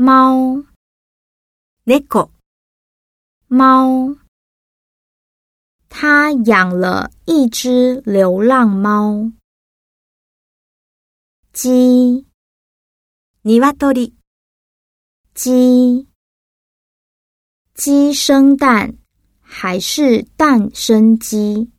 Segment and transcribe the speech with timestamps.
[0.00, 0.62] 猫，
[1.82, 2.30] 猫，
[3.48, 4.16] 猫。
[5.88, 9.32] 他养了一只流浪猫。
[11.52, 12.24] 鸡，
[13.42, 14.14] 鶏，
[15.34, 16.06] 鸡，
[17.74, 18.96] 鸡生蛋
[19.40, 21.72] 还是蛋生鸡？